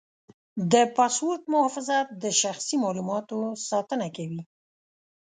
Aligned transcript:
د 0.71 0.73
پاسورډ 0.95 1.41
محافظت 1.53 2.07
د 2.23 2.25
شخصي 2.41 2.75
معلوماتو 2.83 3.37
ساتنه 3.69 4.07
کوي. 4.17 4.41